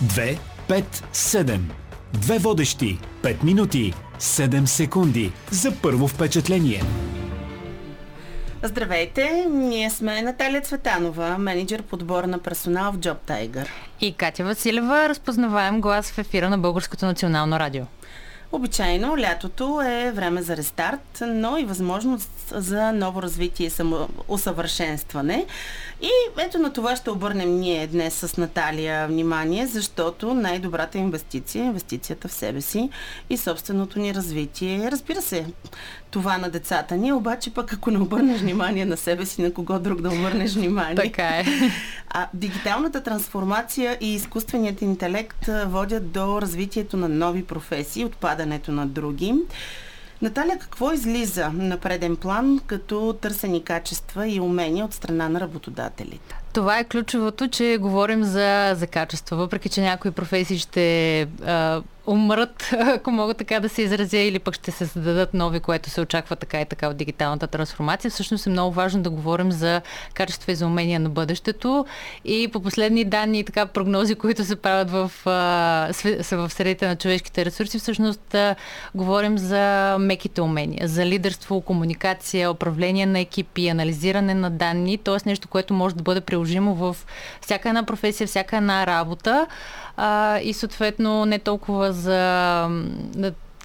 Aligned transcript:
2, 0.00 0.38
5, 0.68 0.84
7. 1.12 1.60
Две 2.12 2.38
водещи. 2.38 2.98
5 3.22 3.44
минути. 3.44 3.94
7 4.18 4.64
секунди. 4.64 5.32
За 5.50 5.72
първо 5.82 6.08
впечатление. 6.08 6.82
Здравейте, 8.62 9.46
ние 9.50 9.90
сме 9.90 10.22
Наталия 10.22 10.60
Цветанова, 10.60 11.38
менеджер 11.38 11.82
подбор 11.82 12.24
на 12.24 12.38
персонал 12.38 12.92
в 12.92 12.98
Job 12.98 13.16
Tiger. 13.28 13.66
И 14.00 14.12
Катя 14.12 14.44
Василева, 14.44 15.08
разпознаваем 15.08 15.80
глас 15.80 16.10
в 16.10 16.18
ефира 16.18 16.50
на 16.50 16.58
Българското 16.58 17.06
национално 17.06 17.58
радио. 17.58 17.84
Обичайно 18.56 19.18
лятото 19.18 19.80
е 19.80 20.12
време 20.12 20.42
за 20.42 20.56
рестарт, 20.56 21.22
но 21.26 21.58
и 21.58 21.64
възможност 21.64 22.30
за 22.50 22.92
ново 22.92 23.22
развитие 23.22 23.66
и 23.66 23.70
самоусъвършенстване. 23.70 25.46
И 26.02 26.10
ето 26.38 26.58
на 26.58 26.72
това 26.72 26.96
ще 26.96 27.10
обърнем 27.10 27.60
ние 27.60 27.86
днес 27.86 28.14
с 28.14 28.36
Наталия 28.36 29.06
внимание, 29.06 29.66
защото 29.66 30.34
най-добрата 30.34 30.98
инвестиция 30.98 31.62
е 31.62 31.66
инвестицията 31.66 32.28
в 32.28 32.32
себе 32.32 32.60
си 32.60 32.90
и 33.30 33.36
собственото 33.36 33.98
ни 33.98 34.14
развитие. 34.14 34.90
Разбира 34.90 35.22
се, 35.22 35.46
това 36.10 36.38
на 36.38 36.50
децата 36.50 36.96
ни, 36.96 37.12
обаче 37.12 37.54
пък 37.54 37.72
ако 37.72 37.90
не 37.90 37.98
обърнеш 37.98 38.40
внимание 38.40 38.84
на 38.84 38.96
себе 38.96 39.26
си, 39.26 39.42
на 39.42 39.52
кого 39.52 39.78
друг 39.78 40.00
да 40.00 40.08
обърнеш 40.08 40.54
внимание. 40.54 40.94
Така 40.94 41.28
е. 41.28 41.44
А 42.18 42.28
дигиталната 42.34 43.02
трансформация 43.02 43.98
и 44.00 44.14
изкуственият 44.14 44.82
интелект 44.82 45.48
водят 45.66 46.10
до 46.10 46.42
развитието 46.42 46.96
на 46.96 47.08
нови 47.08 47.44
професии, 47.44 48.04
отпадането 48.04 48.72
на 48.72 48.86
други. 48.86 49.34
Наталя, 50.22 50.56
какво 50.60 50.92
излиза 50.92 51.50
на 51.54 51.78
преден 51.78 52.16
план 52.16 52.60
като 52.66 53.16
търсени 53.20 53.64
качества 53.64 54.28
и 54.28 54.40
умения 54.40 54.84
от 54.84 54.94
страна 54.94 55.28
на 55.28 55.40
работодателите? 55.40 56.36
Това 56.52 56.78
е 56.78 56.84
ключовото, 56.84 57.48
че 57.48 57.78
говорим 57.80 58.24
за, 58.24 58.74
за 58.76 58.86
качество. 58.86 59.36
Въпреки, 59.36 59.68
че 59.68 59.80
някои 59.80 60.10
професии 60.10 60.58
ще 60.58 61.20
а, 61.20 61.82
умрат, 62.06 62.70
ако 62.80 63.10
мога 63.10 63.34
така 63.34 63.60
да 63.60 63.68
се 63.68 63.82
изразя, 63.82 64.18
или 64.18 64.38
пък 64.38 64.54
ще 64.54 64.70
се 64.70 64.86
създадат 64.86 65.34
нови, 65.34 65.60
което 65.60 65.90
се 65.90 66.00
очаква 66.00 66.36
така 66.36 66.60
и 66.60 66.64
така 66.64 66.88
от 66.88 66.96
дигиталната 66.96 67.46
трансформация. 67.46 68.10
Всъщност 68.10 68.46
е 68.46 68.50
много 68.50 68.72
важно 68.72 69.02
да 69.02 69.10
говорим 69.10 69.52
за 69.52 69.80
качество 70.14 70.50
и 70.50 70.54
за 70.54 70.66
умения 70.66 71.00
на 71.00 71.08
бъдещето. 71.08 71.86
И 72.24 72.48
по 72.52 72.60
последни 72.60 73.04
данни 73.04 73.38
и 73.38 73.44
така 73.44 73.66
прогнози, 73.66 74.14
които 74.14 74.44
се 74.44 74.56
правят 74.56 74.90
в, 74.90 75.10
са 76.22 76.36
в 76.36 76.50
средите 76.50 76.88
на 76.88 76.96
човешките 76.96 77.44
ресурси, 77.44 77.78
всъщност 77.78 78.36
говорим 78.94 79.38
за 79.38 79.96
меките 80.00 80.40
умения, 80.40 80.88
за 80.88 81.06
лидерство, 81.06 81.60
комуникация, 81.60 82.50
управление 82.50 83.06
на 83.06 83.20
екипи, 83.20 83.68
анализиране 83.68 84.34
на 84.34 84.50
данни, 84.50 84.98
т.е. 84.98 85.16
нещо, 85.26 85.48
което 85.48 85.74
може 85.74 85.94
да 85.94 86.02
бъде 86.02 86.20
приложимо 86.20 86.74
в 86.74 86.96
всяка 87.40 87.68
една 87.68 87.82
професия, 87.82 88.26
всяка 88.26 88.56
една 88.56 88.86
работа 88.86 89.46
а, 89.96 90.38
и 90.38 90.52
съответно 90.52 91.24
не 91.24 91.38
толкова 91.38 91.92
за 91.92 92.68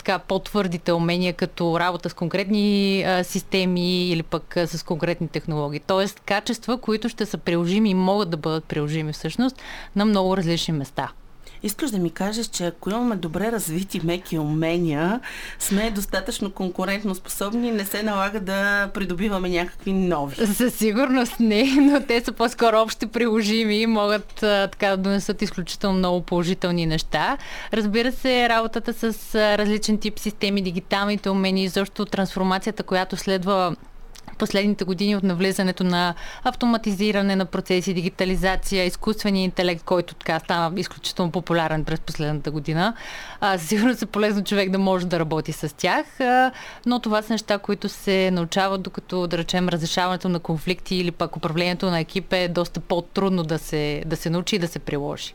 така, 0.03 0.19
по-твърдите 0.19 0.93
умения, 0.93 1.33
като 1.33 1.79
работа 1.79 2.09
с 2.09 2.13
конкретни 2.13 3.03
а, 3.03 3.23
системи 3.23 4.09
или 4.09 4.23
пък 4.23 4.57
а, 4.57 4.67
с 4.67 4.83
конкретни 4.83 5.27
технологии. 5.27 5.79
Тоест, 5.79 6.19
качества, 6.19 6.77
които 6.77 7.09
ще 7.09 7.25
са 7.25 7.38
приложими 7.38 7.89
и 7.89 7.93
могат 7.93 8.29
да 8.29 8.38
бъдат 8.38 8.65
приложими 8.65 9.13
всъщност 9.13 9.61
на 9.95 10.05
много 10.05 10.38
различни 10.38 10.73
места. 10.73 11.11
Искаш 11.63 11.91
да 11.91 11.97
ми 11.97 12.09
кажеш, 12.09 12.45
че 12.45 12.65
ако 12.65 12.89
имаме 12.89 13.15
добре 13.15 13.51
развити 13.51 14.01
меки 14.03 14.39
умения, 14.39 15.19
сме 15.59 15.91
достатъчно 15.91 16.51
конкурентно 16.51 17.15
способни 17.15 17.67
и 17.67 17.71
не 17.71 17.85
се 17.85 18.03
налага 18.03 18.39
да 18.39 18.89
придобиваме 18.93 19.49
някакви 19.49 19.93
нови. 19.93 20.47
Със 20.47 20.73
сигурност 20.73 21.39
не, 21.39 21.63
но 21.81 22.01
те 22.01 22.21
са 22.21 22.31
по-скоро 22.31 22.81
общи 22.81 23.07
приложими 23.07 23.75
и 23.75 23.87
могат 23.87 24.33
така 24.71 24.87
да 24.87 24.97
донесат 24.97 25.41
изключително 25.41 25.97
много 25.97 26.21
положителни 26.21 26.85
неща. 26.85 27.37
Разбира 27.73 28.11
се, 28.11 28.49
работата 28.49 28.93
с 28.93 29.35
различен 29.57 29.97
тип 29.97 30.19
системи, 30.19 30.61
дигиталните 30.61 31.29
умения 31.29 31.63
и 31.63 31.67
защо 31.67 32.05
трансформацията, 32.05 32.83
която 32.83 33.17
следва 33.17 33.75
последните 34.41 34.84
години 34.84 35.16
от 35.16 35.24
навлизането 35.24 35.84
на 35.84 36.13
автоматизиране 36.44 37.35
на 37.35 37.46
процеси, 37.46 37.94
дигитализация, 37.94 38.85
изкуствения 38.85 39.44
интелект, 39.44 39.84
който 39.84 40.16
така 40.16 40.40
стана 40.40 40.79
изключително 40.79 41.31
популярен 41.31 41.85
през 41.85 42.00
последната 42.00 42.51
година. 42.51 42.94
А, 43.40 43.57
сигурно 43.57 43.96
се 43.96 44.06
полезно 44.06 44.44
човек 44.44 44.69
да 44.69 44.80
може 44.80 45.07
да 45.07 45.19
работи 45.19 45.51
с 45.51 45.75
тях, 45.75 46.19
а, 46.19 46.51
но 46.85 47.00
това 47.00 47.22
са 47.22 47.34
неща, 47.34 47.57
които 47.57 47.90
се 47.90 48.31
научават, 48.31 48.81
докато, 48.81 49.28
да 49.28 49.38
речем, 49.38 49.69
разрешаването 49.69 50.30
на 50.30 50.40
конфликти 50.40 50.96
или 50.96 51.12
пък 51.12 51.38
управлението 51.38 51.91
на 51.91 52.00
екип 52.00 52.34
е 52.34 52.47
доста 52.47 52.80
по-трудно 52.80 53.44
да 53.44 53.59
се, 53.59 54.03
да 54.06 54.16
се 54.16 54.30
научи 54.30 54.56
и 54.56 54.59
да 54.59 54.68
се 54.68 54.80
приложи. 54.80 55.34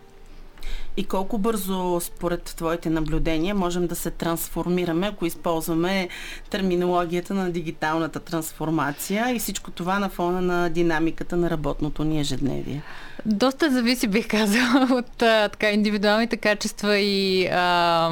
И 0.97 1.05
колко 1.05 1.39
бързо, 1.39 2.01
според 2.01 2.43
твоите 2.43 2.91
наблюдения, 2.91 3.55
можем 3.55 3.87
да 3.87 3.95
се 3.95 4.11
трансформираме, 4.11 5.07
ако 5.07 5.27
използваме 5.27 6.09
терминологията 6.51 7.35
на 7.35 7.51
дигиталната 7.51 8.21
трансформация 8.21 9.35
и 9.35 9.39
всичко 9.39 9.71
това 9.71 9.99
на 9.99 10.09
фона 10.09 10.41
на 10.41 10.69
динамиката 10.69 11.37
на 11.37 11.51
работното 11.51 12.05
ни 12.05 12.21
ежедневие? 12.21 12.83
Доста 13.27 13.71
зависи, 13.71 14.09
бих 14.09 14.29
казала, 14.29 14.89
от 14.99 15.23
а, 15.23 15.49
така, 15.49 15.71
индивидуалните 15.71 16.37
качества 16.37 16.99
и 16.99 17.47
а, 17.47 18.11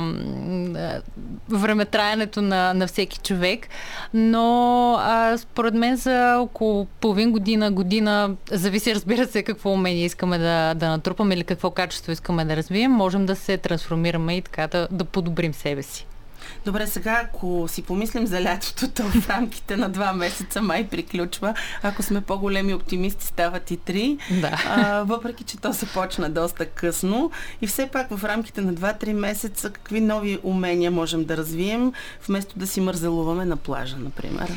времетраенето 1.49 2.43
на, 2.43 2.75
на 2.75 2.87
всеки 2.87 3.19
човек. 3.19 3.69
Но 4.15 4.97
а, 5.01 5.39
според 5.39 5.75
мен 5.75 5.97
за 5.97 6.37
около 6.39 6.85
половин 6.85 7.33
година, 7.33 7.71
година, 7.71 8.37
зависи 8.51 8.95
разбира 8.95 9.27
се 9.27 9.43
какво 9.43 9.71
умение 9.71 10.05
искаме 10.05 10.39
да, 10.39 10.75
да 10.75 10.89
натрупаме 10.89 11.35
или 11.35 11.45
какво 11.45 11.71
качество 11.71 12.13
искаме 12.13 12.45
да 12.45 12.57
развием, 12.75 12.91
можем 12.91 13.27
да 13.27 13.37
се 13.37 13.59
трансформираме 13.59 14.37
и 14.37 14.43
така 14.43 14.67
да, 14.67 14.89
да 14.91 15.05
подобрим 15.05 15.55
себе 15.55 15.83
си. 15.83 16.07
Добре, 16.65 16.87
сега 16.87 17.23
ако 17.25 17.69
си 17.69 17.83
помислим 17.83 18.27
за 18.27 18.43
лятото, 18.43 18.89
то 18.91 19.03
в 19.03 19.29
рамките 19.29 19.77
на 19.77 19.89
два 19.89 20.13
месеца 20.13 20.63
май 20.63 20.89
приключва. 20.89 21.55
Ако 21.83 22.03
сме 22.03 22.21
по-големи 22.21 22.75
оптимисти, 22.75 23.27
стават 23.27 23.71
и 23.71 23.77
три. 23.77 24.19
Да. 24.41 24.63
А, 24.69 25.03
въпреки, 25.03 25.45
че 25.45 25.57
то 25.57 25.73
се 25.73 25.87
почна 25.87 26.31
доста 26.31 26.67
късно. 26.67 27.31
И 27.63 27.67
все 27.67 27.87
пак 27.87 28.17
в 28.17 28.25
рамките 28.25 28.61
на 28.61 28.75
2-3 28.75 29.13
месеца 29.13 29.71
какви 29.71 30.01
нови 30.01 30.39
умения 30.43 30.91
можем 30.91 31.25
да 31.25 31.37
развием, 31.37 31.93
вместо 32.29 32.59
да 32.59 32.67
си 32.67 32.81
мързелуваме 32.81 33.45
на 33.45 33.57
плажа, 33.57 33.97
например? 33.97 34.53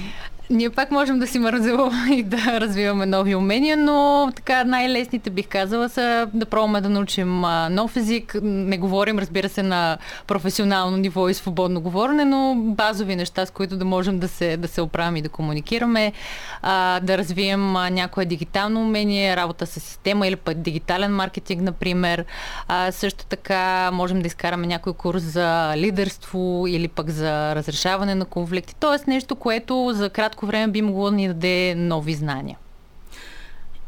Ние 0.49 0.69
пак 0.69 0.91
можем 0.91 1.19
да 1.19 1.27
си 1.27 1.39
мързелуваме 1.39 2.15
и 2.15 2.23
да 2.23 2.61
развиваме 2.61 3.05
нови 3.05 3.35
умения, 3.35 3.77
но 3.77 4.29
така 4.35 4.63
най-лесните 4.63 5.29
бих 5.29 5.47
казала 5.47 5.89
са 5.89 6.27
да 6.33 6.45
пробваме 6.45 6.81
да 6.81 6.89
научим 6.89 7.41
нов 7.69 7.95
език. 7.95 8.35
Не 8.41 8.77
говорим, 8.77 9.19
разбира 9.19 9.49
се, 9.49 9.63
на 9.63 9.97
професионално 10.27 10.97
ниво 10.97 11.29
и 11.29 11.33
свободно 11.33 11.81
говорене, 11.81 12.25
но 12.25 12.55
базови 12.57 13.15
неща, 13.15 13.45
с 13.45 13.51
които 13.51 13.77
да 13.77 13.85
можем 13.85 14.19
да 14.19 14.27
се, 14.27 14.57
да 14.57 14.67
се 14.67 14.81
оправим 14.81 15.15
и 15.15 15.21
да 15.21 15.29
комуникираме, 15.29 16.13
а, 16.61 16.99
да 16.99 17.17
развием 17.17 17.73
някое 17.73 18.25
дигитално 18.25 18.81
умение, 18.81 19.35
работа 19.35 19.65
с 19.65 19.79
система 19.79 20.27
или 20.27 20.35
пък 20.35 20.57
дигитален 20.57 21.15
маркетинг, 21.15 21.61
например. 21.61 22.25
А, 22.67 22.91
също 22.91 23.25
така 23.25 23.91
можем 23.93 24.21
да 24.21 24.27
изкараме 24.27 24.67
някой 24.67 24.93
курс 24.93 25.23
за 25.23 25.73
лидерство 25.75 26.65
или 26.67 26.87
пък 26.87 27.09
за 27.09 27.55
разрешаване 27.55 28.15
на 28.15 28.25
конфликти. 28.25 28.75
Тоест 28.79 29.07
нещо, 29.07 29.35
което 29.35 29.91
за 29.93 30.09
кратко 30.09 30.36
кратко 30.37 30.45
време 30.45 30.71
би 30.71 30.81
могло 30.81 31.09
да 31.09 31.15
ни 31.15 31.27
даде 31.27 31.75
нови 31.75 32.13
знания. 32.13 32.57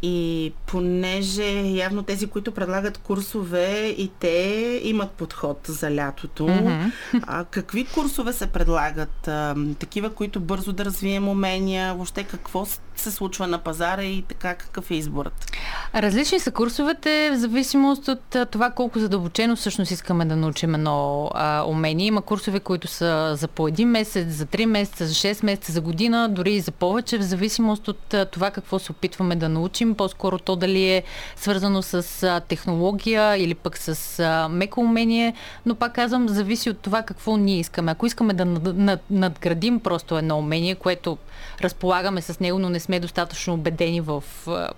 И 0.01 0.53
понеже 0.67 1.61
явно 1.61 2.03
тези, 2.03 2.27
които 2.27 2.51
предлагат 2.51 2.97
курсове 2.97 3.95
и 3.97 4.11
те 4.19 4.81
имат 4.83 5.11
подход 5.11 5.59
за 5.67 5.95
лятото, 5.95 6.43
mm-hmm. 6.47 6.91
а, 7.27 7.45
какви 7.45 7.85
курсове 7.85 8.33
се 8.33 8.47
предлагат? 8.47 9.27
А, 9.27 9.55
такива, 9.79 10.09
които 10.09 10.39
бързо 10.39 10.73
да 10.73 10.85
развием 10.85 11.27
умения, 11.27 11.93
въобще 11.93 12.23
какво 12.23 12.65
се 12.99 13.11
случва 13.11 13.47
на 13.47 13.57
пазара 13.57 14.03
и 14.03 14.21
така 14.21 14.55
какъв 14.55 14.91
е 14.91 14.95
изборът? 14.95 15.51
Различни 15.95 16.39
са 16.39 16.51
курсовете 16.51 17.31
в 17.33 17.37
зависимост 17.37 18.07
от 18.07 18.35
това 18.51 18.69
колко 18.69 18.99
задълбочено 18.99 19.55
всъщност 19.55 19.91
искаме 19.91 20.25
да 20.25 20.35
научим 20.35 20.75
едно 20.75 21.29
а, 21.33 21.63
умение. 21.67 22.05
Има 22.05 22.21
курсове, 22.21 22.59
които 22.59 22.87
са 22.87 23.35
за 23.35 23.47
по 23.47 23.67
един 23.67 23.89
месец, 23.89 24.27
за 24.27 24.45
три 24.45 24.65
месеца, 24.65 25.05
за 25.05 25.13
6 25.13 25.45
месеца, 25.45 25.71
за 25.71 25.81
година, 25.81 26.29
дори 26.29 26.53
и 26.53 26.59
за 26.59 26.71
повече, 26.71 27.17
в 27.17 27.21
зависимост 27.21 27.87
от 27.87 28.15
това 28.31 28.51
какво 28.51 28.79
се 28.79 28.91
опитваме 28.91 29.35
да 29.35 29.49
научим. 29.49 29.95
По-скоро 29.95 30.39
то 30.39 30.55
дали 30.55 30.89
е 30.89 31.03
свързано 31.35 31.81
с 31.81 32.23
а, 32.23 32.39
технология 32.39 33.37
или 33.37 33.55
пък 33.55 33.77
с 33.77 34.19
а, 34.19 34.49
меко 34.49 34.81
умение, 34.81 35.33
но 35.65 35.75
пак 35.75 35.95
казвам, 35.95 36.29
зависи 36.29 36.69
от 36.69 36.79
това 36.79 37.01
какво 37.01 37.37
ние 37.37 37.59
искаме. 37.59 37.91
Ако 37.91 38.05
искаме 38.05 38.33
да 38.33 38.45
над, 38.45 39.01
надградим 39.09 39.79
просто 39.79 40.17
едно 40.17 40.39
умение, 40.39 40.75
което 40.75 41.17
разполагаме 41.61 42.21
с 42.21 42.39
него, 42.39 42.59
но 42.59 42.69
не 42.69 42.79
сме 42.79 42.88
достатъчно 42.99 43.53
убедени 43.53 44.01
в, 44.01 44.23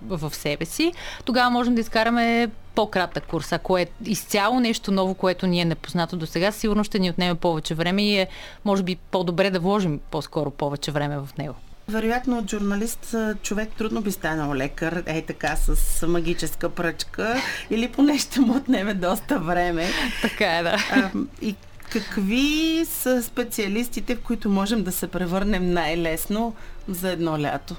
в 0.02 0.36
себе 0.36 0.66
си, 0.66 0.94
тогава 1.26 1.50
можем 1.50 1.76
да 1.76 1.82
изкараме 1.82 2.50
по-кратък 2.76 3.26
курс. 3.26 3.52
Ако 3.52 3.78
е 3.78 3.88
изцяло 4.06 4.60
нещо 4.60 4.92
ново, 4.92 5.14
което 5.14 5.48
ни 5.48 5.62
е 5.62 5.66
непознато 5.66 6.18
до 6.18 6.26
сега, 6.26 6.52
сигурно 6.52 6.84
ще 6.84 7.00
ни 7.00 7.10
отнеме 7.10 7.36
повече 7.36 7.76
време 7.76 8.04
и 8.04 8.18
е, 8.18 8.28
може 8.66 8.84
би, 8.84 8.96
по-добре 8.96 9.50
да 9.50 9.60
вложим 9.60 10.00
по-скоро 10.12 10.52
повече 10.52 10.92
време 10.92 11.18
в 11.18 11.30
него. 11.38 11.56
Вероятно 11.88 12.38
от 12.38 12.52
журналист 12.52 13.16
човек 13.42 13.70
трудно 13.78 14.02
би 14.02 14.12
станал 14.12 14.56
лекар, 14.56 15.04
е 15.06 15.22
така 15.22 15.56
с 15.56 16.08
магическа 16.08 16.70
пръчка 16.70 17.42
или 17.70 17.92
поне 17.92 18.18
ще 18.18 18.40
му 18.40 18.56
отнеме 18.56 18.94
доста 18.94 19.40
време. 19.40 19.88
Така 20.22 20.58
е, 20.58 20.64
да. 20.64 20.78
А, 20.92 21.10
и 21.42 21.56
какви 21.92 22.86
са 22.86 23.24
специалистите, 23.24 24.16
в 24.16 24.22
които 24.22 24.50
можем 24.50 24.84
да 24.84 24.92
се 24.92 25.08
превърнем 25.08 25.74
най-лесно 25.74 26.54
за 26.88 27.12
едно 27.12 27.42
лято? 27.42 27.76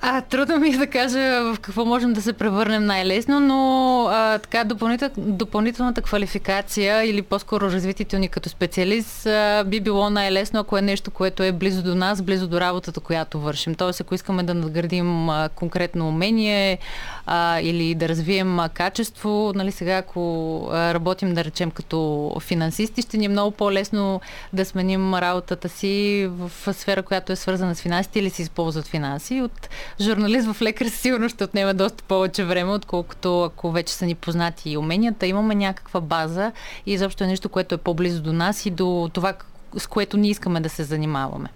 А, 0.00 0.20
трудно 0.20 0.58
ми 0.58 0.68
е 0.68 0.78
да 0.78 0.86
кажа 0.86 1.18
в 1.54 1.56
какво 1.60 1.84
можем 1.84 2.12
да 2.12 2.22
се 2.22 2.32
превърнем 2.32 2.86
най-лесно, 2.86 3.40
но 3.40 4.02
а, 4.10 4.38
така 4.38 4.64
допълнител, 4.64 5.10
допълнителната 5.16 6.02
квалификация 6.02 7.04
или 7.04 7.22
по-скоро 7.22 7.70
развитието 7.70 8.18
ни 8.18 8.28
като 8.28 8.48
специалист 8.48 9.26
а, 9.26 9.64
би 9.66 9.80
било 9.80 10.10
най-лесно, 10.10 10.60
ако 10.60 10.78
е 10.78 10.82
нещо, 10.82 11.10
което 11.10 11.42
е 11.42 11.52
близо 11.52 11.82
до 11.82 11.94
нас, 11.94 12.22
близо 12.22 12.48
до 12.48 12.60
работата, 12.60 13.00
която 13.00 13.40
вършим. 13.40 13.74
Тоест, 13.74 14.00
ако 14.00 14.14
искаме 14.14 14.42
да 14.42 14.54
надградим 14.54 15.28
а, 15.28 15.48
конкретно 15.54 16.08
умение 16.08 16.78
а, 17.26 17.60
или 17.60 17.94
да 17.94 18.08
развием 18.08 18.58
а, 18.58 18.68
качество, 18.68 19.52
нали 19.54 19.72
сега, 19.72 19.96
ако 19.96 20.60
а, 20.72 20.94
работим, 20.94 21.34
да 21.34 21.44
речем, 21.44 21.70
като 21.70 22.30
финансисти, 22.40 23.02
ще 23.02 23.18
ни 23.18 23.24
е 23.24 23.28
много 23.28 23.50
по-лесно 23.50 24.20
да 24.52 24.64
сменим 24.64 25.14
работата 25.14 25.68
си 25.68 26.26
в, 26.30 26.50
сфера, 26.74 27.02
която 27.02 27.32
е 27.32 27.36
свързана 27.36 27.74
с 27.74 27.80
финансите 27.80 28.18
или 28.18 28.30
се 28.30 28.42
използват 28.42 28.86
финанси. 28.86 29.40
От 29.40 29.68
журналист 30.00 30.52
в 30.52 30.62
лекар 30.62 30.86
сигурно 30.86 31.28
ще 31.28 31.44
отнема 31.44 31.74
доста 31.74 32.02
повече 32.02 32.44
време, 32.44 32.72
отколкото 32.72 33.42
ако 33.42 33.70
вече 33.70 33.94
са 33.94 34.06
ни 34.06 34.14
познати 34.14 34.70
и 34.70 34.76
уменията. 34.76 35.26
Имаме 35.26 35.54
някаква 35.54 36.00
база 36.00 36.52
и 36.86 36.92
изобщо 36.92 37.24
е 37.24 37.26
нещо, 37.26 37.48
което 37.48 37.74
е 37.74 37.78
по-близо 37.78 38.22
до 38.22 38.32
нас 38.32 38.66
и 38.66 38.70
до 38.70 39.10
това, 39.12 39.34
с 39.78 39.86
което 39.86 40.16
ние 40.16 40.30
искаме 40.30 40.60
да 40.60 40.68
се 40.68 40.84
занимаваме. 40.84 41.48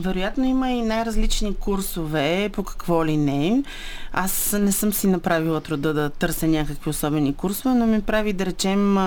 Вероятно 0.00 0.44
има 0.44 0.70
и 0.70 0.82
най-различни 0.82 1.56
курсове, 1.56 2.50
по 2.52 2.62
какво 2.62 3.06
ли 3.06 3.16
не. 3.16 3.62
Аз 4.12 4.56
не 4.60 4.72
съм 4.72 4.92
си 4.92 5.06
направила 5.06 5.60
труда 5.60 5.94
да 5.94 6.10
търся 6.10 6.46
някакви 6.46 6.90
особени 6.90 7.34
курсове, 7.34 7.74
но 7.74 7.86
ми 7.86 8.02
прави, 8.02 8.32
да 8.32 8.46
речем, 8.46 8.98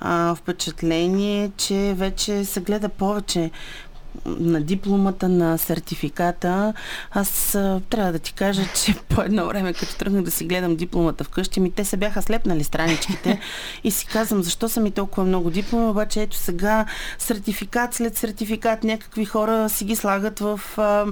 а, 0.00 0.34
впечатление, 0.34 1.50
че 1.56 1.94
вече 1.96 2.44
се 2.44 2.60
гледа 2.60 2.88
повече 2.88 3.50
на 4.26 4.60
дипломата, 4.60 5.28
на 5.28 5.58
сертификата. 5.58 6.74
Аз 7.10 7.54
а, 7.54 7.80
трябва 7.90 8.12
да 8.12 8.18
ти 8.18 8.32
кажа, 8.32 8.62
че 8.84 8.94
по 9.08 9.22
едно 9.22 9.46
време, 9.46 9.72
като 9.72 9.96
тръгнах 9.96 10.22
да 10.22 10.30
си 10.30 10.44
гледам 10.44 10.76
дипломата 10.76 11.24
вкъщи, 11.24 11.60
ми 11.60 11.70
те 11.70 11.84
се 11.84 11.96
бяха 11.96 12.22
слепнали 12.22 12.64
страничките 12.64 13.40
и 13.84 13.90
си 13.90 14.06
казвам, 14.06 14.42
защо 14.42 14.68
са 14.68 14.80
ми 14.80 14.90
толкова 14.90 15.24
много 15.24 15.50
дипломи, 15.50 15.86
обаче 15.86 16.22
ето 16.22 16.36
сега 16.36 16.86
сертификат 17.18 17.94
след 17.94 18.16
сертификат 18.16 18.84
някакви 18.84 19.24
хора 19.24 19.68
си 19.68 19.84
ги 19.84 19.96
слагат 19.96 20.38
в 20.38 20.60
а, 20.76 21.06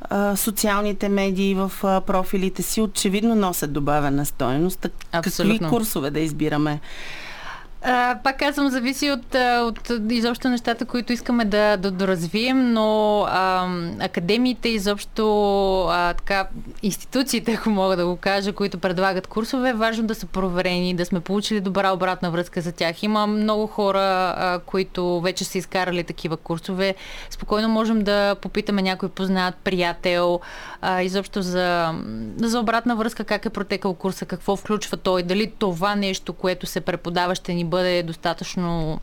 а, 0.00 0.36
социалните 0.36 1.08
медии, 1.08 1.54
в 1.54 1.72
а, 1.82 2.00
профилите 2.00 2.62
си, 2.62 2.80
очевидно 2.80 3.34
носят 3.34 3.72
добавена 3.72 4.26
стоеност. 4.26 4.86
Какви 5.12 5.58
курсове 5.58 6.10
да 6.10 6.20
избираме? 6.20 6.80
А, 7.82 8.18
пак 8.24 8.38
казвам, 8.38 8.68
зависи 8.68 9.10
от, 9.10 9.34
от 9.34 9.90
изобщо 10.10 10.48
нещата, 10.48 10.84
които 10.84 11.12
искаме 11.12 11.44
да, 11.44 11.76
да 11.76 11.90
доразвием, 11.90 12.72
но 12.72 13.20
а, 13.28 13.68
академиите, 14.00 14.68
изобщо 14.68 15.26
а, 15.90 16.14
така, 16.14 16.48
институциите, 16.82 17.52
ако 17.52 17.70
мога 17.70 17.96
да 17.96 18.06
го 18.06 18.16
кажа, 18.16 18.52
които 18.52 18.78
предлагат 18.78 19.26
курсове, 19.26 19.68
е 19.68 19.74
важно 19.74 20.06
да 20.06 20.14
са 20.14 20.26
проверени, 20.26 20.94
да 20.94 21.06
сме 21.06 21.20
получили 21.20 21.60
добра 21.60 21.92
обратна 21.92 22.30
връзка 22.30 22.60
за 22.60 22.72
тях. 22.72 23.02
Има 23.02 23.26
много 23.26 23.66
хора, 23.66 24.34
а, 24.36 24.58
които 24.66 25.20
вече 25.20 25.44
са 25.44 25.58
изкарали 25.58 26.04
такива 26.04 26.36
курсове. 26.36 26.94
Спокойно 27.30 27.68
можем 27.68 28.02
да 28.02 28.34
попитаме 28.34 28.82
някой 28.82 29.08
познат, 29.08 29.54
приятел, 29.54 30.40
а, 30.80 31.02
изобщо 31.02 31.42
за, 31.42 31.94
за 32.36 32.60
обратна 32.60 32.96
връзка, 32.96 33.24
как 33.24 33.46
е 33.46 33.50
протекал 33.50 33.94
курса, 33.94 34.26
какво 34.26 34.56
включва 34.56 34.96
той, 34.96 35.22
дали 35.22 35.52
това 35.58 35.94
нещо, 35.94 36.32
което 36.32 36.66
се 36.66 36.80
преподава, 36.80 37.34
ще 37.34 37.54
ни 37.54 37.69
бъде 37.70 38.02
достатъчно 38.02 39.00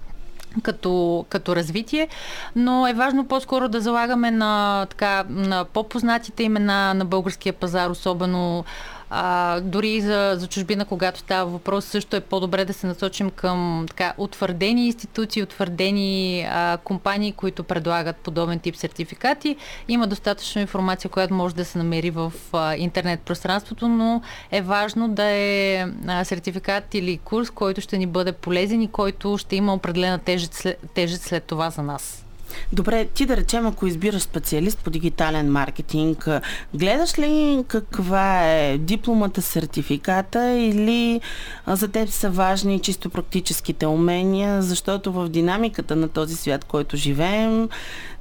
като, 0.64 1.26
като 1.30 1.56
развитие, 1.56 2.08
но 2.56 2.88
е 2.88 2.94
важно 2.94 3.28
по-скоро 3.28 3.70
да 3.70 3.82
залагаме 3.82 4.32
на, 4.32 4.86
така, 4.90 5.26
на 5.30 5.66
по-познатите 5.66 6.44
имена 6.44 6.94
на 6.94 7.06
българския 7.06 7.54
пазар, 7.54 7.90
особено 7.90 8.66
а, 9.10 9.60
дори 9.60 10.02
за, 10.02 10.36
за 10.38 10.48
чужбина, 10.48 10.86
когато 10.86 11.20
става 11.20 11.52
въпрос, 11.52 11.86
също 11.86 12.16
е 12.16 12.22
по-добре 12.22 12.66
да 12.66 12.74
се 12.74 12.88
насочим 12.88 13.30
към 13.30 13.86
така, 13.88 14.14
утвърдени 14.18 14.86
институции, 14.86 15.44
утвърдени 15.44 16.42
а, 16.50 16.78
компании, 16.84 17.32
които 17.32 17.64
предлагат 17.64 18.16
подобен 18.16 18.60
тип 18.60 18.76
сертификати. 18.76 19.56
Има 19.88 20.08
достатъчно 20.08 20.62
информация, 20.62 21.12
която 21.12 21.34
може 21.34 21.56
да 21.56 21.66
се 21.66 21.78
намери 21.78 22.10
в 22.10 22.34
а, 22.54 22.76
интернет 22.76 23.20
пространството, 23.20 23.88
но 23.88 24.22
е 24.52 24.62
важно 24.62 25.10
да 25.10 25.24
е 25.24 25.86
а, 26.08 26.26
сертификат 26.26 26.94
или 26.94 27.18
курс, 27.18 27.50
който 27.50 27.82
ще 27.82 27.98
ни 27.98 28.06
бъде 28.06 28.32
полезен 28.32 28.82
и 28.82 28.88
който 28.88 29.38
ще 29.38 29.56
има 29.56 29.74
определена 29.74 30.20
тежест, 30.20 30.68
тежест 30.94 31.24
след 31.24 31.44
това 31.44 31.70
за 31.70 31.84
нас. 31.84 32.27
Добре, 32.74 33.06
ти 33.06 33.26
да 33.26 33.38
речем, 33.38 33.68
ако 33.68 33.88
избираш 33.88 34.22
специалист 34.22 34.80
по 34.84 34.90
дигитален 34.90 35.52
маркетинг, 35.52 36.28
гледаш 36.74 37.20
ли 37.20 37.64
каква 37.68 38.52
е 38.52 38.78
дипломата, 38.78 39.42
сертификата 39.42 40.52
или 40.52 41.22
за 41.68 41.88
теб 41.88 42.10
са 42.10 42.30
важни 42.30 42.80
чисто 42.80 43.10
практическите 43.10 43.88
умения, 43.88 44.62
защото 44.62 45.12
в 45.12 45.30
динамиката 45.30 45.96
на 45.96 46.08
този 46.08 46.36
свят, 46.36 46.66
който 46.66 46.98
живеем, 46.98 47.70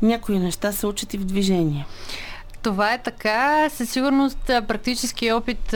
някои 0.02 0.38
неща 0.38 0.72
се 0.72 0.86
учат 0.86 1.14
и 1.14 1.18
в 1.18 1.24
движение. 1.24 1.86
Това 2.66 2.92
е 2.92 3.02
така. 3.02 3.68
Със 3.70 3.90
сигурност 3.90 4.38
практически 4.46 5.32
опит 5.32 5.74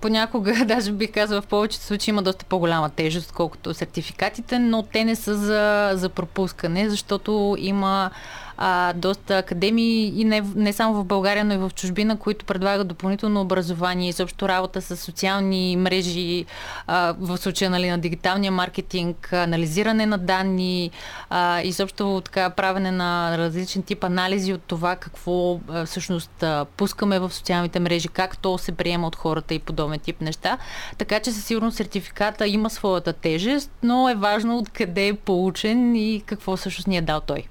понякога, 0.00 0.64
даже 0.66 0.92
бих 0.92 1.12
казала 1.12 1.42
в 1.42 1.46
повечето 1.46 1.84
случаи 1.84 2.12
има 2.12 2.22
доста 2.22 2.44
по-голяма 2.44 2.90
тежест, 2.90 3.32
колкото 3.32 3.74
сертификатите, 3.74 4.58
но 4.58 4.82
те 4.82 5.04
не 5.04 5.16
са 5.16 5.34
за, 5.34 5.90
за 5.94 6.08
пропускане, 6.08 6.88
защото 6.88 7.56
има 7.58 8.10
а, 8.56 8.92
доста 8.92 9.38
академии 9.38 10.20
и 10.20 10.24
не, 10.24 10.42
не 10.54 10.72
само 10.72 10.94
в 10.94 11.04
България, 11.04 11.44
но 11.44 11.54
и 11.54 11.56
в 11.56 11.70
чужбина, 11.74 12.16
които 12.16 12.44
предлагат 12.44 12.88
допълнително 12.88 13.40
образование, 13.40 14.08
изобщо 14.08 14.48
работа 14.48 14.82
с 14.82 14.96
социални 14.96 15.76
мрежи, 15.76 16.44
а, 16.86 17.14
в 17.18 17.38
случая 17.38 17.70
нали, 17.70 17.90
на 17.90 17.98
дигиталния 17.98 18.52
маркетинг, 18.52 19.32
анализиране 19.32 20.06
на 20.06 20.18
данни, 20.18 20.90
а, 21.30 21.60
изобщо 21.62 22.22
така 22.24 22.50
правене 22.50 22.90
на 22.90 23.38
различен 23.38 23.82
тип 23.82 24.04
анализи 24.04 24.52
от 24.52 24.62
това 24.62 24.96
какво 24.96 25.60
а, 25.68 25.86
всъщност 25.86 26.42
а, 26.42 26.66
пускаме 26.76 27.18
в 27.18 27.32
социалните 27.32 27.80
мрежи, 27.80 28.08
как 28.08 28.38
то 28.38 28.58
се 28.58 28.72
приема 28.72 29.06
от 29.06 29.16
хората 29.16 29.54
и 29.54 29.58
подобен 29.58 29.98
тип 29.98 30.20
неща. 30.20 30.58
Така 30.98 31.20
че 31.20 31.32
със 31.32 31.44
сигурност 31.44 31.76
сертификата 31.76 32.46
има 32.46 32.70
своята 32.70 33.12
тежест, 33.12 33.70
но 33.82 34.08
е 34.08 34.14
важно 34.14 34.58
откъде 34.58 35.06
е 35.06 35.14
получен 35.14 35.96
и 35.96 36.22
какво 36.26 36.56
всъщност 36.56 36.86
ни 36.88 36.96
е 36.96 37.02
дал 37.02 37.20
той. 37.20 37.48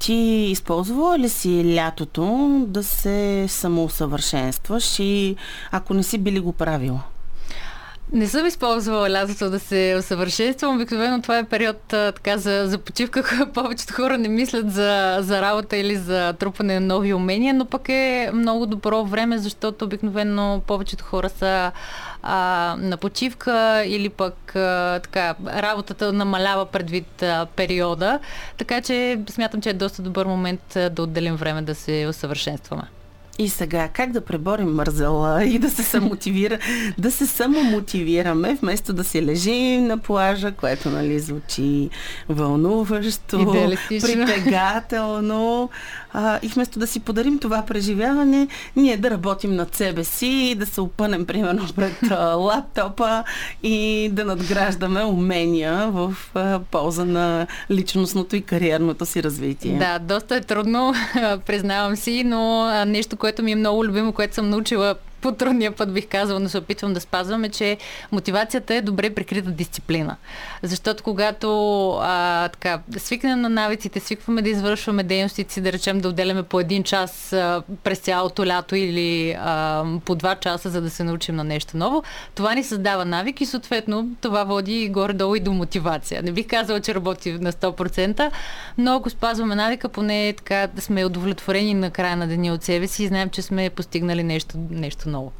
Ти 0.00 0.14
използвала 0.50 1.18
ли 1.18 1.28
си 1.28 1.74
лятото 1.74 2.48
да 2.66 2.84
се 2.84 3.46
самоусъвършенстваш 3.48 4.98
и 4.98 5.36
ако 5.70 5.94
не 5.94 6.02
си 6.02 6.18
били 6.18 6.40
го 6.40 6.52
правила? 6.52 7.00
Не 8.12 8.26
съм 8.26 8.46
използвала 8.46 9.10
лятото 9.10 9.50
да 9.50 9.60
се 9.60 9.96
усъвършенствам. 9.98 10.76
Обикновено 10.76 11.22
това 11.22 11.38
е 11.38 11.44
период 11.44 11.76
така 11.86 12.38
за, 12.38 12.62
за 12.66 12.78
почивка. 12.78 13.48
Повечето 13.54 13.94
хора 13.94 14.18
не 14.18 14.28
мислят 14.28 14.72
за, 14.72 15.18
за 15.20 15.42
работа 15.42 15.76
или 15.76 15.96
за 15.96 16.32
трупане 16.32 16.80
на 16.80 16.86
нови 16.86 17.14
умения, 17.14 17.54
но 17.54 17.64
пък 17.64 17.88
е 17.88 18.30
много 18.34 18.66
добро 18.66 19.04
време, 19.04 19.38
защото 19.38 19.84
обикновено 19.84 20.62
повечето 20.66 21.04
хора 21.04 21.28
са 21.28 21.72
а, 22.22 22.76
на 22.78 22.96
почивка 22.96 23.84
или 23.86 24.08
пък 24.08 24.56
а, 24.56 25.00
така, 25.00 25.34
работата 25.46 26.12
намалява 26.12 26.66
предвид 26.66 27.22
а, 27.22 27.46
периода. 27.56 28.18
Така 28.58 28.80
че 28.80 29.20
смятам, 29.28 29.60
че 29.60 29.70
е 29.70 29.74
доста 29.74 30.02
добър 30.02 30.26
момент 30.26 30.62
да 30.90 31.02
отделим 31.02 31.36
време 31.36 31.62
да 31.62 31.74
се 31.74 32.06
усъвършенстваме. 32.08 32.82
И 33.38 33.48
сега, 33.48 33.88
как 33.88 34.12
да 34.12 34.20
преборим 34.20 34.74
мързела 34.74 35.44
и 35.44 35.58
да 35.58 35.70
се 35.70 35.82
самомотивира, 35.82 36.58
да 36.98 37.10
се 37.10 37.26
самомотивираме, 37.26 38.54
вместо 38.54 38.92
да 38.92 39.04
се 39.04 39.22
лежим 39.22 39.86
на 39.86 39.98
плажа, 39.98 40.52
което 40.52 40.90
нали 40.90 41.18
звучи 41.18 41.90
вълнуващо, 42.28 43.52
притегателно. 43.88 45.70
А, 46.12 46.38
и 46.42 46.48
вместо 46.48 46.78
да 46.78 46.86
си 46.86 47.00
подарим 47.00 47.38
това 47.38 47.62
преживяване, 47.62 48.48
ние 48.76 48.96
да 48.96 49.10
работим 49.10 49.56
над 49.56 49.74
себе 49.74 50.04
си, 50.04 50.54
да 50.58 50.66
се 50.66 50.80
опънем 50.80 51.26
примерно 51.26 51.66
пред 51.76 52.10
а, 52.10 52.34
лаптопа 52.34 53.24
и 53.62 54.08
да 54.12 54.24
надграждаме 54.24 55.04
умения 55.04 55.90
в 55.90 56.14
а, 56.34 56.60
полза 56.70 57.04
на 57.04 57.46
личностното 57.70 58.36
и 58.36 58.42
кариерното 58.42 59.06
си 59.06 59.22
развитие. 59.22 59.78
Да, 59.78 59.98
доста 59.98 60.36
е 60.36 60.40
трудно, 60.40 60.94
признавам 61.46 61.96
си, 61.96 62.24
но 62.24 62.70
нещо, 62.84 63.16
което 63.16 63.29
ми 63.42 63.52
е 63.52 63.56
много 63.56 63.84
любимо, 63.84 64.12
което 64.12 64.34
съм 64.34 64.50
научила 64.50 64.94
по 65.20 65.32
трудния 65.32 65.72
път 65.72 65.92
бих 65.92 66.08
казала, 66.08 66.40
но 66.40 66.48
се 66.48 66.58
опитвам 66.58 66.94
да 66.94 67.00
спазвам, 67.00 67.44
е, 67.44 67.48
че 67.48 67.76
мотивацията 68.12 68.74
е 68.74 68.80
добре 68.80 69.14
прикрита 69.14 69.50
дисциплина. 69.50 70.16
Защото 70.62 71.04
когато 71.04 71.90
а, 71.90 72.48
така, 72.48 72.80
свикнем 72.98 73.40
на 73.40 73.48
навиците, 73.48 74.00
свикваме 74.00 74.42
да 74.42 74.48
извършваме 74.48 75.02
дейностите 75.02 75.54
си, 75.54 75.60
да 75.60 75.72
речем 75.72 76.00
да 76.00 76.08
отделяме 76.08 76.42
по 76.42 76.60
един 76.60 76.82
час 76.82 77.32
а, 77.32 77.62
през 77.84 77.98
цялото 77.98 78.46
лято 78.46 78.76
или 78.76 79.36
а, 79.38 79.84
по 80.04 80.14
два 80.14 80.34
часа, 80.34 80.70
за 80.70 80.80
да 80.80 80.90
се 80.90 81.04
научим 81.04 81.36
на 81.36 81.44
нещо 81.44 81.76
ново, 81.76 82.02
това 82.34 82.54
ни 82.54 82.64
създава 82.64 83.04
навик 83.04 83.40
и 83.40 83.46
съответно 83.46 84.08
това 84.20 84.44
води 84.44 84.88
горе-долу 84.88 85.34
и 85.34 85.40
до 85.40 85.52
мотивация. 85.52 86.22
Не 86.22 86.32
бих 86.32 86.46
казала, 86.46 86.80
че 86.80 86.94
работи 86.94 87.32
на 87.32 87.52
100%, 87.52 88.30
но 88.78 88.94
ако 88.96 89.10
спазваме 89.10 89.54
навика, 89.54 89.88
поне 89.88 90.34
така 90.36 90.68
сме 90.78 91.04
удовлетворени 91.04 91.74
на 91.74 91.90
края 91.90 92.16
на 92.16 92.26
деня 92.26 92.54
от 92.54 92.62
себе 92.62 92.86
си 92.86 93.04
и 93.04 93.06
знаем, 93.06 93.30
че 93.30 93.42
сме 93.42 93.70
постигнали 93.70 94.22
нещо, 94.22 94.54
нещо 94.70 95.08
ново. 95.10 95.32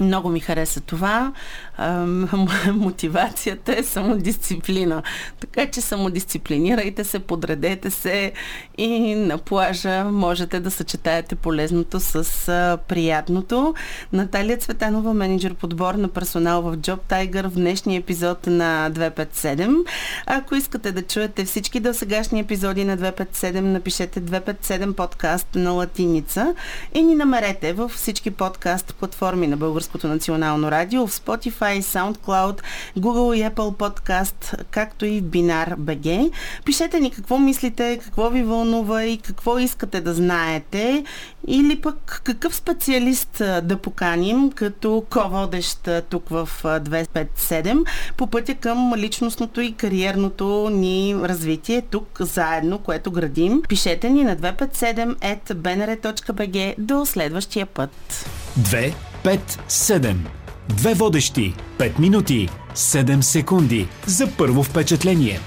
Много 0.00 0.28
ми 0.28 0.40
хареса 0.40 0.80
това. 0.80 1.32
Мотивацията 2.72 3.78
е 3.78 3.82
самодисциплина. 3.82 5.02
Така 5.40 5.70
че 5.70 5.80
самодисциплинирайте 5.80 7.04
се, 7.04 7.18
подредете 7.18 7.90
се 7.90 8.32
и 8.78 9.14
на 9.14 9.38
плажа 9.38 10.04
можете 10.04 10.60
да 10.60 10.70
съчетаете 10.70 11.34
полезното 11.34 12.00
с 12.00 12.78
приятното. 12.88 13.74
Наталия 14.12 14.58
Цветанова, 14.58 15.14
менеджер 15.14 15.54
подбор 15.54 15.94
на 15.94 16.08
персонал 16.08 16.62
в 16.62 16.76
Job 16.76 16.98
Tiger 17.08 17.48
в 17.48 17.54
днешния 17.54 17.98
епизод 17.98 18.46
на 18.46 18.90
257. 18.92 19.84
Ако 20.26 20.54
искате 20.54 20.92
да 20.92 21.02
чуете 21.02 21.44
всички 21.44 21.80
досегашни 21.80 22.40
епизоди 22.40 22.84
на 22.84 22.98
257, 22.98 23.60
напишете 23.60 24.22
257 24.22 24.92
подкаст 24.92 25.48
на 25.54 25.70
латиница 25.70 26.54
и 26.94 27.02
ни 27.02 27.14
намерете 27.14 27.72
във 27.72 27.92
всички 27.92 28.30
подкаст 28.30 28.94
платформи 28.94 29.46
на 29.46 29.56
Българското 29.56 29.87
Българското 29.88 30.08
национално 30.08 30.70
радио, 30.70 31.06
в 31.06 31.12
Spotify, 31.12 31.80
SoundCloud, 31.80 32.60
Google 32.98 33.36
и 33.36 33.50
Apple 33.50 33.76
Podcast, 33.76 34.64
както 34.70 35.06
и 35.06 35.20
в 35.20 35.24
Binar 35.24 35.76
BG. 35.76 36.30
Пишете 36.64 37.00
ни 37.00 37.10
какво 37.10 37.38
мислите, 37.38 37.98
какво 38.02 38.30
ви 38.30 38.42
вълнува 38.42 39.04
и 39.04 39.18
какво 39.18 39.58
искате 39.58 40.00
да 40.00 40.14
знаете 40.14 41.04
или 41.46 41.80
пък 41.80 42.20
какъв 42.24 42.56
специалист 42.56 43.42
да 43.62 43.78
поканим 43.82 44.50
като 44.50 45.04
ко-водещ 45.10 45.88
тук 46.10 46.28
в 46.28 46.48
257 46.62 47.86
по 48.16 48.26
пътя 48.26 48.54
към 48.54 48.94
личностното 48.96 49.60
и 49.60 49.72
кариерното 49.72 50.70
ни 50.72 51.16
развитие 51.22 51.82
тук 51.82 52.18
заедно, 52.20 52.78
което 52.78 53.10
градим. 53.10 53.62
Пишете 53.68 54.10
ни 54.10 54.24
на 54.24 54.36
257 54.36 56.74
до 56.78 57.06
следващия 57.06 57.66
път. 57.66 57.90
2 58.60 59.07
5-7. 59.24 60.14
Две 60.68 60.94
водещи. 60.94 61.54
5 61.78 61.98
минути. 61.98 62.48
7 62.74 63.20
секунди. 63.20 63.88
За 64.06 64.26
първо 64.26 64.62
впечатление. 64.62 65.40